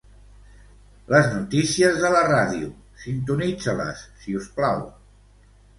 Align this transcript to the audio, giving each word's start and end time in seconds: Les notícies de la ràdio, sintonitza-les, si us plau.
Les 1.15 1.29
notícies 1.33 2.01
de 2.05 2.11
la 2.15 2.23
ràdio, 2.31 2.73
sintonitza-les, 3.05 4.05
si 4.25 4.39
us 4.43 4.53
plau. 4.59 4.85